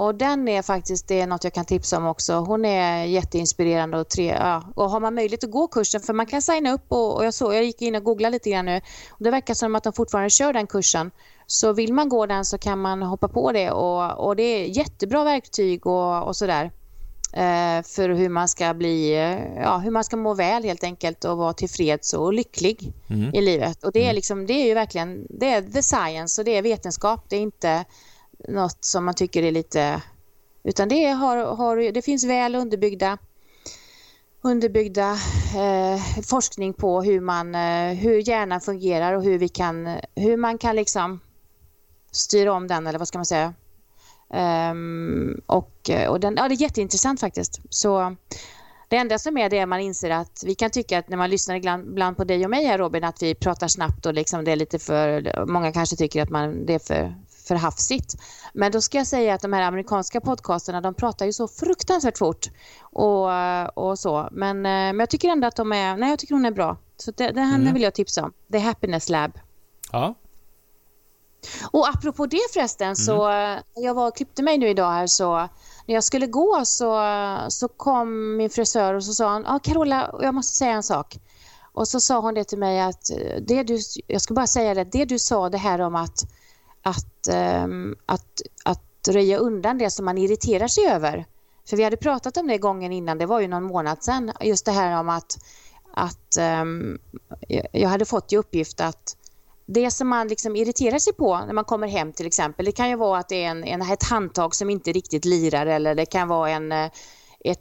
[0.00, 2.32] Och den är faktiskt, det är något jag kan tipsa om också.
[2.34, 4.62] Hon är jätteinspirerande och tre, ja.
[4.74, 7.34] Och har man möjlighet att gå kursen, för man kan signa upp och, och jag
[7.34, 8.80] såg, jag gick in och googlade lite grann nu.
[9.10, 11.10] Och det verkar som att de fortfarande kör den kursen.
[11.46, 14.64] Så vill man gå den så kan man hoppa på det och, och det är
[14.64, 16.70] jättebra verktyg och, och sådär.
[17.32, 21.24] Eh, för hur man ska bli, eh, ja hur man ska må väl helt enkelt
[21.24, 23.34] och vara tillfreds och lycklig Mm.
[23.34, 23.84] i livet.
[23.84, 26.62] Och det är liksom, det är ju verkligen, det är the science och det är
[26.62, 27.24] vetenskap.
[27.28, 27.84] Det är inte
[28.48, 30.02] något som man tycker är lite,
[30.64, 33.18] utan det, har, har, det finns väl underbyggda
[34.42, 35.12] underbyggda
[35.56, 40.58] eh, forskning på hur man, eh, hur hjärnan fungerar och hur vi kan, hur man
[40.58, 41.20] kan liksom
[42.12, 43.54] styra om den eller vad ska man säga.
[44.70, 47.60] Um, och, och den, ja, det är jätteintressant faktiskt.
[47.70, 48.16] Så
[48.88, 51.30] det enda som är det är man inser att vi kan tycka att när man
[51.30, 54.44] lyssnar ibland, ibland på dig och mig här Robin att vi pratar snabbt och liksom
[54.44, 57.14] det är lite för, många kanske tycker att man, det är för,
[57.48, 58.14] för hafsigt.
[58.54, 62.18] Men då ska jag säga att de här amerikanska podcasterna de pratar ju så fruktansvärt
[62.18, 62.46] fort
[62.80, 63.28] och,
[63.74, 64.28] och så.
[64.32, 66.76] Men, eh, men jag tycker ändå att de är, nej jag tycker hon är bra.
[66.96, 67.74] Så det, det här Mm.
[67.74, 68.32] vill jag tipsa om.
[68.52, 69.32] The Happiness Lab.
[69.92, 70.14] Ja.
[71.70, 73.56] Och apropå det förresten så Mm.
[73.58, 75.36] eh, jag var och klippte mig nu idag här så
[75.86, 77.00] när jag skulle gå så,
[77.48, 80.82] så kom min frisör och så sa han, ja ah, Carola jag måste säga en
[80.82, 81.18] sak.
[81.72, 84.74] Och så sa hon det till mig att eh, det du, jag ska bara säga
[84.74, 86.24] det, det du sa det här om att,
[86.88, 91.26] att, ehm, att, att röja undan det som man irriterar sig över.
[91.68, 94.64] För vi hade pratat om det gången innan, det var ju någon månad sedan, just
[94.64, 95.38] det här om att,
[95.94, 96.98] att ehm,
[97.72, 99.16] jag- hade fått i uppgift att
[99.66, 102.88] det som man liksom irriterar sig på när man kommer hem till exempel, det kan
[102.88, 106.06] ju vara att det är en, en, ett handtag som inte riktigt lirar eller det
[106.06, 106.90] kan vara en, eh,
[107.44, 107.60] ett,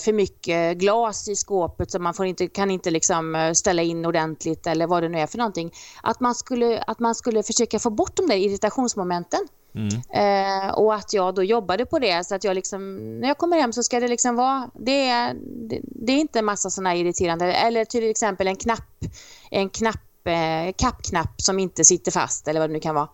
[0.00, 4.06] för mycket glas i skåpet som man får inte, kan inte liksom eh, ställa in
[4.06, 5.72] ordentligt eller vad det nu är för någonting.
[6.02, 9.40] Att man skulle, att man skulle försöka få bort de där irritationsmomenten.
[9.74, 9.88] Mm.
[10.10, 13.60] Eh, och att jag då jobbade på det så att jag liksom, när jag kommer
[13.60, 15.34] hem så ska det liksom vara, det är,
[15.68, 19.04] det, det är inte en massa sådana irriterande, eller till exempel en knapp,
[19.50, 23.08] en knapp, eh, kappknapp som inte sitter fast eller vad det nu kan vara.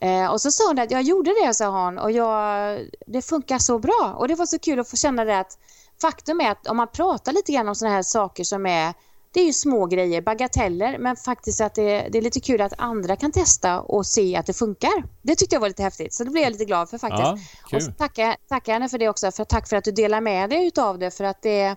[0.00, 3.58] Eh, och så sa hon att jag gjorde det, sa hon, och jag, det funkar
[3.58, 4.16] så bra.
[4.18, 5.58] Och det var så kul att få känna det att
[6.00, 8.94] faktum är att om man pratar lite grann om sådana här saker som är
[9.32, 12.72] det är ju små grejer, bagateller, men faktiskt att det, det är lite kul att
[12.78, 15.04] andra kan testa och se att det funkar.
[15.22, 17.22] Det tyckte jag var lite häftigt, så det blev jag lite glad för faktiskt.
[17.22, 17.94] Ja, Och så kul.
[17.98, 20.98] tackar, tackar henne för det också, för tack för att du delar med dig utav
[20.98, 21.76] det, för att det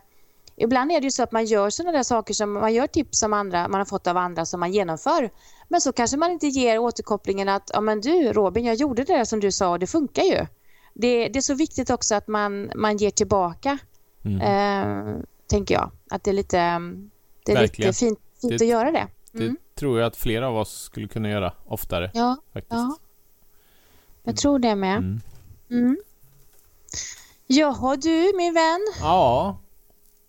[0.55, 3.19] Ibland är det ju så att man gör sådana där saker som man gör tips
[3.19, 5.29] som andra, man har fått av andra som man genomför.
[5.67, 9.13] Men så kanske man inte ger återkopplingen att, ja men du Robin, jag gjorde det
[9.13, 10.45] där som du sa och det funkar ju.
[10.93, 13.77] Det, det är så viktigt också att man, man ger tillbaka,
[14.25, 14.41] Mm.
[14.41, 15.91] eh, tänker jag.
[16.09, 16.57] Att det är lite,
[17.45, 17.89] det är Verkligen.
[17.89, 19.07] lite fint, fint Det- att göra det.
[19.31, 19.57] Det Mm.
[19.75, 22.71] tror jag att flera av oss skulle kunna göra oftare Ja, faktiskt.
[22.73, 22.95] ja,
[24.23, 24.97] jag tror det med.
[24.97, 25.21] Mm.
[25.71, 25.97] Mm.
[27.47, 29.57] Jaha du min vän, Ja,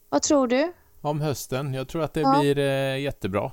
[0.09, 0.73] vad tror du?
[1.01, 1.75] om hösten.
[1.75, 2.39] Jag tror att det Ja.
[2.41, 3.53] blir eh, jättebra.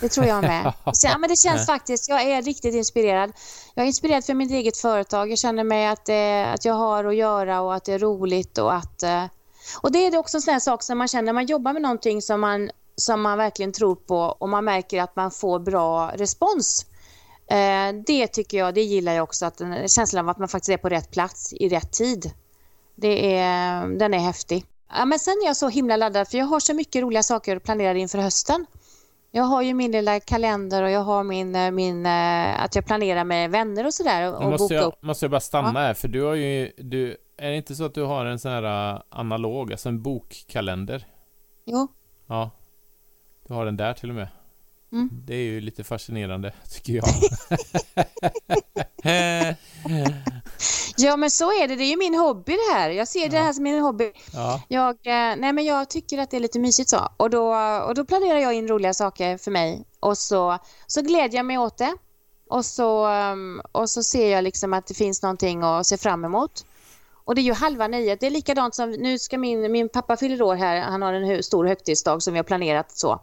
[0.00, 0.72] Det tror jag med.
[0.92, 3.32] Så, ja, men det känns faktiskt, jag är riktigt inspirerad.
[3.74, 5.30] Jag är inspirerad för mitt eget företag.
[5.30, 8.58] Jag känner mig att, det, att jag har att göra och att det är roligt
[8.58, 9.02] och att...
[9.02, 9.24] eh,
[9.76, 11.82] Och det är också en sån här sak som man känner när man jobbar med
[11.82, 16.10] någonting som man, som man verkligen tror på och man märker att man får bra
[16.14, 16.86] respons.
[17.50, 20.68] Eh, Det tycker jag, det gillar jag också, att den, känslan av att man faktiskt
[20.68, 22.30] är på rätt plats i rätt tid.
[22.94, 24.64] Det är, den är häftig.
[24.96, 27.56] Ja, men sen är jag så himla laddad för jag har så mycket roliga saker
[27.56, 28.66] att planera inför hösten.
[29.30, 32.86] Jag har ju min lilla kalender och jag har min, eh, min eh, att jag
[32.86, 34.34] planerar med vänner och sådär.
[34.34, 35.02] Och måste, jag, upp.
[35.02, 35.80] måste jag bara stanna ja.
[35.80, 38.50] här, för du har ju, du, är det inte så att du har en sån
[38.50, 41.06] här eh, analog, alltså en bokkalender?
[41.64, 41.88] Jo.
[42.26, 42.50] Ja.
[43.46, 44.28] Du har den där till och med.
[44.92, 45.08] Mm.
[45.12, 47.06] Det är ju lite fascinerande, tycker jag.
[50.96, 51.76] ja, men så är det.
[51.76, 52.90] Det är ju min hobby det här.
[52.90, 54.12] Jag ser det här som min hobby.
[54.32, 54.62] Ja.
[54.68, 57.08] Jag, eh, nej, men jag tycker att det är lite mysigt så.
[57.16, 57.54] Och då,
[57.86, 59.84] och då planerar jag in roliga saker för mig.
[60.00, 61.94] Och så, så glädjer jag mig åt det.
[62.50, 66.24] Och så, ehm, och så ser jag liksom att det finns någonting att se fram
[66.24, 66.64] emot.
[67.28, 68.16] Och det är ju halva nio.
[68.16, 70.80] Det är likadant som nu ska min, min pappa fyller år här.
[70.80, 73.20] Han har en stor högtidsdag som vi har planerat så.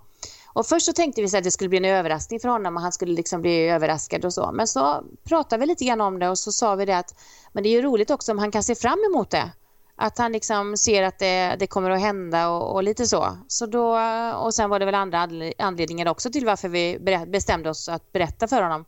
[0.53, 2.91] Och först så tänkte vi att det skulle bli en överraskning för honom och han
[2.91, 4.51] skulle liksom bli överraskad och så.
[4.53, 7.15] Men så pratade vi lite grann om det och så sa vi det att
[7.53, 9.51] men det är ju roligt också om han kan se fram emot det.
[9.95, 13.37] Att han liksom ser att det, det kommer att hända och, och, lite så.
[13.47, 13.99] så då,
[14.35, 18.47] och sen var det väl andra anledningar också till varför vi bestämde oss att berätta
[18.47, 18.85] för honom.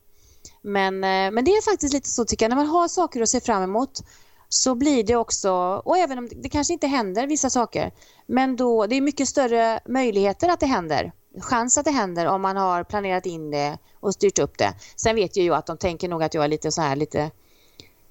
[0.62, 3.30] Men, eh, men det är faktiskt lite så tycker jag, när man har saker att
[3.30, 4.02] se fram emot
[4.50, 5.52] så blir det också,
[5.86, 7.92] och även om det kanske inte händer vissa saker,
[8.26, 12.42] men då det är mycket större möjligheter att det händer chans att det händer om
[12.42, 14.74] man har planerat in det och styrt upp det.
[14.96, 17.32] Sen vet ju jag att de tänker nog att jag är lite så här lite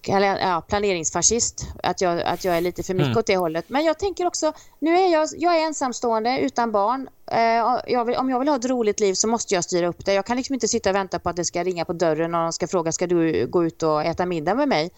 [0.07, 3.19] ja, planeringsfascist, att jag, att jag är lite för mycket mm.
[3.19, 3.65] åt det hållet.
[3.69, 7.09] Men jag tänker också, nu är jag, jag är ensamstående utan barn.
[7.31, 10.05] Eh, jag vill, om jag vill ha ett roligt liv så måste jag styra upp
[10.05, 10.15] det.
[10.15, 12.41] Jag kan liksom inte sitta och vänta på att det ska ringa på dörren och
[12.41, 14.91] någon ska fråga, ska du gå ut och äta middag med mig?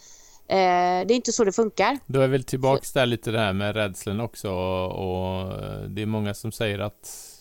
[0.50, 1.98] Eh, det är inte så det funkar.
[2.06, 5.52] Då är väl tillbaks där lite det här med rädslan också och, och
[5.88, 7.34] det är många som säger att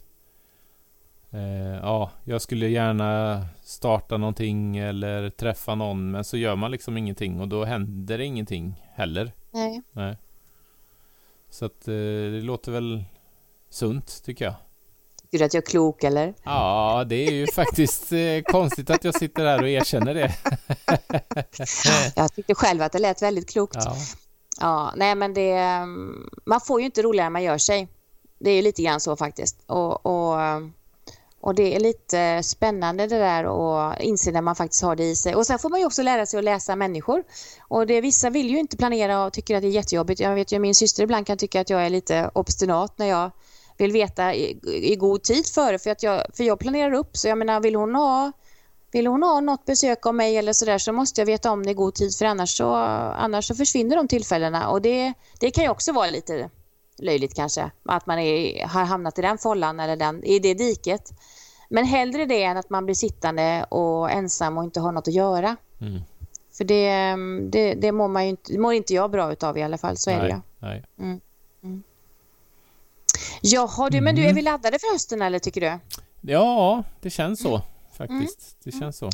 [1.30, 6.98] Eh, ja, jag skulle gärna starta någonting eller träffa någon men så gör man liksom
[6.98, 9.32] ingenting och då händer ingenting heller.
[9.52, 9.82] Nej.
[9.91, 10.17] Nej.
[11.50, 11.93] Så att eh,
[12.32, 13.04] det låter väl
[13.70, 14.54] sunt tycker jag.
[15.32, 16.34] Tycker du att jag är klok eller?
[16.44, 20.34] Ja, det är ju faktiskt eh, konstigt att jag sitter här och erkänner det.
[22.16, 23.78] jag tyckte själv att det lät väldigt klokt.
[23.80, 23.96] Ja.
[24.60, 25.52] ja, nej men det...
[25.52, 27.88] Mm, man får ju inte roligare än man gör sig.
[28.40, 29.63] Det är ju lite grann så faktiskt.
[29.66, 30.40] Och, och
[31.42, 35.16] och det är lite spännande det där att inse när man faktiskt har det i
[35.16, 35.36] sig.
[35.36, 37.24] Och sen får man ju också lära sig att läsa människor.
[37.60, 40.20] Och det, vissa vill ju inte planera och tycker att det är jättejobbigt.
[40.20, 43.32] Jag vet ju min syster ibland kan tycka att jag är lite obstinat när jag
[43.78, 44.60] vill veta i,
[44.92, 45.80] i god tid före.
[45.80, 47.18] För, att jag, för jag planerar upp.
[47.18, 48.32] Så jag menar, vill hon ha
[48.92, 51.72] vill hon ha något besök av mig eller sådär så måste jag veta om det
[51.72, 54.70] i god tid för annars så, annars så försvinner de tillfällena.
[54.70, 56.50] Och det, det kan ju också vara lite
[56.98, 57.72] löjligt kanske.
[57.86, 61.12] Att man är, har hamnat i den follan eller den, i det diket.
[61.70, 65.13] Men hellre det än att man blir sittande och ensam och inte har något att
[65.13, 65.56] göra.
[65.82, 66.02] Mm.
[66.58, 67.16] För det,
[67.52, 70.10] det, det, mår, man inte, det mår inte jag bra utav i alla fall, så
[70.10, 70.84] är nej, det nej.
[70.98, 71.10] Mm.
[71.10, 71.22] Mm.
[73.41, 74.36] Jaha du, men du, är mm.
[74.36, 75.80] vi laddade för hösten eller tycker du?
[76.21, 77.62] Ja, det känns så
[77.97, 78.58] faktiskt.
[78.63, 79.10] Det känns så.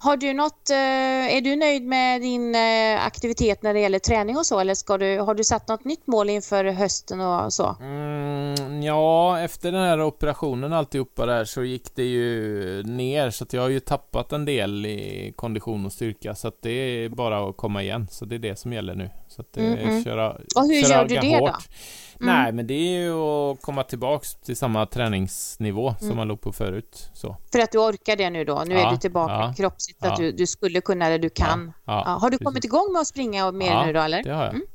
[0.00, 4.36] Har du något, eh, är du nöjd med din eh, aktivitet när det gäller träning
[4.36, 7.76] och så eller ska du, har du satt något nytt mål inför hösten och så?
[7.80, 13.52] Mm, ja, efter den här operationen alltihopa där så gick det ju ner så att
[13.52, 17.48] jag har ju tappat en del i kondition och styrka så att det är bara
[17.48, 19.10] att komma igen så det är det som gäller nu.
[19.28, 21.50] Så att det är mm, köra, och hur köra gör du det hårt.
[21.50, 21.58] då?
[22.20, 22.34] Mm.
[22.34, 26.00] Nej, men det är ju att komma tillbaks till samma träningsnivå mm.
[26.00, 27.10] som man låg på förut.
[27.14, 27.36] Så.
[27.52, 28.64] För att du orkar det nu då?
[28.66, 30.12] Nu ja, är du tillbaka ja, kroppsligt, ja.
[30.12, 31.72] att du, du, skulle kunna det du kan.
[31.84, 34.22] Ja, har du kommit igång med att springa och mer nu då, eller?
[34.22, 34.54] det har jag.
[34.54, 34.66] Mm.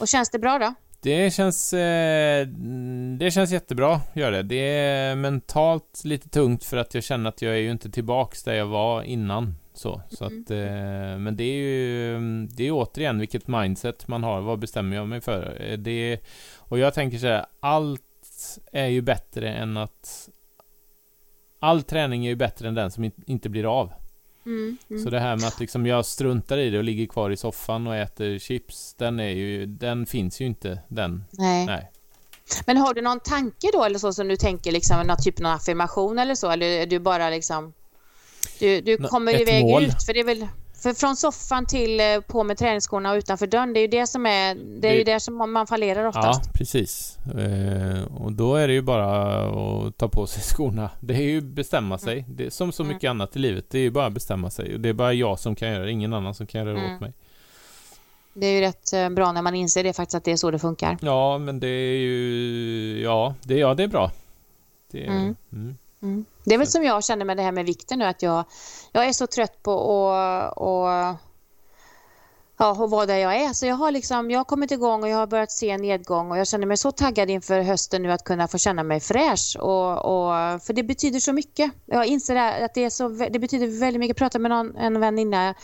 [0.00, 0.74] Och känns det bra då?
[1.02, 2.46] Det känns, eh,
[3.18, 4.42] det känns jättebra, gör det.
[4.42, 8.42] Det är mentalt lite tungt för att jag känner att jag är ju inte tillbaks
[8.42, 9.54] där jag var innan.
[9.80, 10.42] Så, så mm.
[10.42, 14.40] att, eh, men det är ju det är återigen vilket mindset man har.
[14.40, 15.56] Vad bestämmer jag mig för?
[15.60, 16.20] Eh, det,
[16.58, 20.28] och jag tänker så här, allt är ju bättre än att...
[21.58, 23.92] All träning är ju bättre än den som inte blir av.
[24.46, 25.04] Mm, mm.
[25.04, 27.86] Så det här med att liksom jag struntar i det och ligger kvar i soffan
[27.86, 31.24] och äter chips, den är ju, den finns ju inte den.
[31.30, 31.66] Nej.
[31.66, 31.90] Nej.
[32.66, 35.46] Men har du någon tanke då eller så som du tänker liksom någon typ av
[35.46, 37.72] affirmation eller så eller är du bara liksom
[38.60, 39.84] du, du kommer iväg mål.
[39.84, 40.46] ut, för det är väl
[40.82, 44.06] för från soffan till eh, på med träningsskorna och utanför dörren, det är ju det
[44.06, 46.42] som är, det är det, ju där som man fallerar oftast.
[46.46, 47.18] Ja, precis.
[47.18, 50.90] Eh, och då är det ju bara att ta på sig skorna.
[51.00, 52.18] Det är ju bestämma sig.
[52.18, 52.36] Mm.
[52.36, 53.20] Det är som så mycket mm.
[53.20, 53.64] annat i livet.
[53.70, 54.78] Det är ju bara att bestämma sig.
[54.78, 56.94] Det är bara jag som kan göra det, ingen annan som kan göra det mm.
[56.94, 57.12] åt mig.
[58.34, 60.50] Det är ju rätt eh, bra när man inser det faktiskt, att det är så
[60.50, 60.98] det funkar.
[61.00, 63.00] Ja, men det är ju...
[63.02, 64.10] Ja, det, ja, det är bra.
[64.90, 65.10] Det är,
[65.52, 65.76] mm.
[66.02, 66.24] Mm.
[66.44, 68.44] Det är väl som jag känner med det här med vikten nu att jag,
[68.92, 71.18] jag är så trött på att och,
[72.60, 73.52] ja, och vad där jag är.
[73.52, 76.30] Så jag har, liksom, jag har kommit igång och jag har börjat se en nedgång
[76.30, 79.56] och jag känner mig så taggad inför hösten nu att kunna få känna mig fräsch.
[79.60, 81.72] Och, och, för det betyder så mycket.
[81.86, 84.08] Jag inser att det, är så, det betyder väldigt mycket.
[84.08, 85.54] Jag pratade med någon, en väninna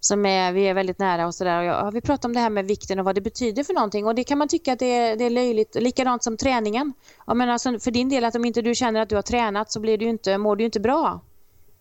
[0.00, 1.62] som är, vi är väldigt nära och sådär.
[1.62, 4.14] Ja, vi pratar om det här med vikten och vad det betyder för någonting och
[4.14, 5.74] det kan man tycka att det är, det är löjligt.
[5.74, 6.92] Likadant som träningen.
[7.26, 9.72] Jag menar, alltså för din del att om inte du känner att du har tränat
[9.72, 11.20] så blir du inte, mår du inte bra.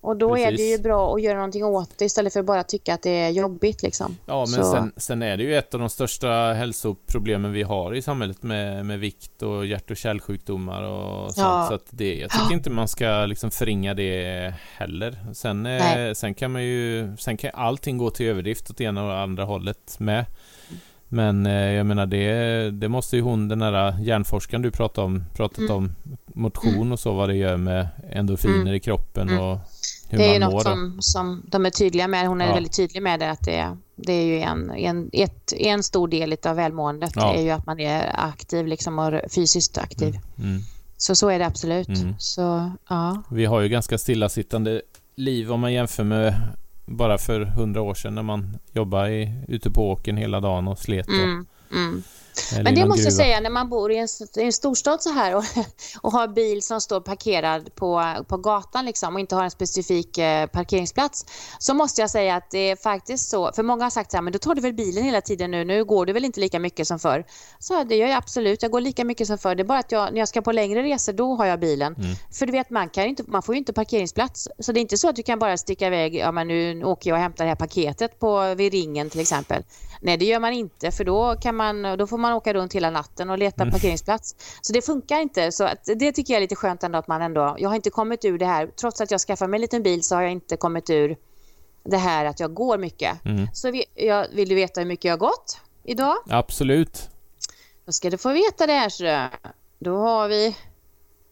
[0.01, 0.47] Och då Precis.
[0.47, 3.01] är det ju bra att göra någonting åt det istället för att bara tycka att
[3.01, 4.17] det är jobbigt liksom.
[4.25, 8.01] Ja, men sen, sen, är det ju ett av de största hälsoproblemen vi har i
[8.01, 11.47] samhället med, med vikt och hjärt och kärlsjukdomar och sånt.
[11.47, 11.65] Ja.
[11.67, 15.17] Så att det, jag tycker inte man ska liksom förringa det heller.
[15.33, 19.17] Sen, eh, sen kan man ju, sen kan allting gå till överdrift åt ena och
[19.17, 20.25] andra hållet med.
[21.11, 25.23] Men eh, jag menar det, det måste ju hon, den där hjärnforskaren du pratade om,
[25.35, 25.71] pratat mm.
[25.71, 26.91] om motion mm.
[26.91, 28.73] och så, vad det gör med endorfiner mm.
[28.73, 29.43] i kroppen mm.
[29.43, 29.57] och
[30.09, 32.27] Det är ju något som, som de är tydliga med.
[32.27, 32.53] Hon är ja.
[32.53, 36.37] väldigt tydlig med det att det, det är ju en, en, ett, en stor del
[36.45, 37.35] av välmåendet ja.
[37.35, 40.19] är ju att man är aktiv liksom och fysiskt aktiv.
[40.37, 40.49] Mm.
[40.49, 40.61] mm.
[40.97, 41.87] Så så är det absolut.
[41.87, 42.15] Mm.
[42.19, 43.23] Så, ja.
[43.29, 44.81] Vi har ju ganska stillasittande
[45.15, 46.33] liv om man jämför med
[46.85, 50.79] bara för hundra år sedan när man jobbade i, ute på åken hela dagen och
[50.79, 51.07] slet.
[51.07, 52.03] Och, mm, mm.
[52.63, 55.35] Men det måste jag säga, när man bor i en, i en storstad så här
[55.35, 55.43] och,
[56.01, 60.17] och har bil som står parkerad på, på gatan liksom och inte har en specifik
[60.17, 61.25] eh, parkeringsplats
[61.59, 64.21] så måste jag säga att det är faktiskt så, för många har sagt så här,
[64.21, 66.59] men då tar du väl bilen hela tiden nu, nu går du väl inte lika
[66.59, 67.25] mycket som förr.
[67.59, 69.91] Så det gör jag absolut, jag går lika mycket som förr, det är bara att
[69.91, 71.95] jag, när jag ska på längre resor då har jag bilen.
[71.95, 72.15] Mm.
[72.31, 74.97] För du vet, man, kan inte, man får ju inte parkeringsplats, så det är inte
[74.97, 77.49] så att du kan bara sticka iväg, ja men nu åker jag och hämtar det
[77.49, 79.63] här paketet på, vid ringen till exempel.
[80.01, 82.89] Nej, det gör man inte för då, kan man, då får man åka runt hela
[82.89, 83.71] natten och leta mm.
[83.71, 84.35] parkeringsplats.
[84.61, 85.51] Så det funkar inte.
[85.51, 87.55] Så att, det tycker jag är lite skönt ändå att man ändå...
[87.59, 88.67] Jag har inte kommit ur det här.
[88.67, 91.17] Trots att jag skaffar mig en liten bil så har jag inte kommit ur
[91.83, 93.25] det här att jag går mycket.
[93.25, 93.47] Mm.
[93.53, 96.15] Så vi, jag, vill du veta hur mycket jag har gått idag?
[96.29, 97.09] Absolut.
[97.85, 98.89] Då ska du få veta det här.
[98.89, 99.27] Så
[99.79, 100.55] då har vi...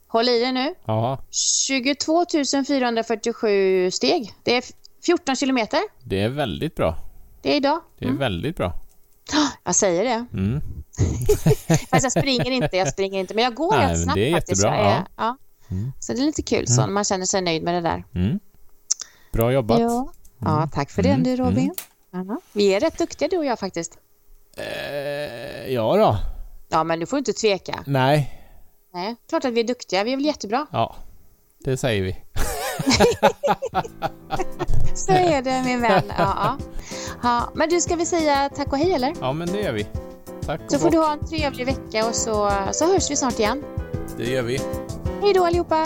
[0.09, 0.75] Håll i dig nu.
[0.85, 1.23] Aha.
[1.31, 2.25] 22
[2.67, 4.33] 447 steg.
[4.43, 4.63] Det är
[5.05, 5.79] 14 kilometer.
[6.03, 6.95] Det är väldigt bra.
[7.41, 7.81] Det är idag.
[7.99, 8.19] Det är mm.
[8.19, 8.73] väldigt bra.
[9.63, 10.25] Jag säger det.
[10.33, 10.61] Mm.
[11.89, 13.33] Fast jag springer inte, jag springer inte.
[13.33, 14.63] Men jag går rätt snabbt det är faktiskt.
[14.63, 15.37] Jättebra, är, ja.
[15.71, 15.91] Mm.
[15.99, 16.93] Så det är lite kul så, mm.
[16.93, 18.03] man känner sig nöjd med det där.
[18.15, 18.39] Mm.
[19.33, 19.79] Bra jobbat.
[19.79, 20.69] Ja, ja mm.
[20.69, 21.75] tack för det du Robin.
[22.13, 22.37] Mm.
[22.53, 23.97] Vi är rätt duktiga du och jag faktiskt.
[24.57, 26.17] Eh, ja då.
[26.69, 27.83] Ja, men du får inte tveka.
[27.85, 28.43] Nej.
[28.93, 30.03] Nej, klart att vi är duktiga.
[30.03, 30.67] Vi är väl jättebra.
[30.71, 30.95] Ja,
[31.59, 32.11] det säger vi.
[34.93, 36.03] Så är det min vän.
[36.17, 36.57] Ja,
[37.23, 37.51] ja.
[37.55, 39.13] Men du, ska vi säga tack och hej eller?
[39.21, 39.87] Ja, men det gör vi.
[40.45, 43.63] Tack Så får du ha en trevlig vecka och så, så hörs vi snart igen.
[44.17, 44.59] Det gör vi.
[45.21, 45.85] Hej då allihopa!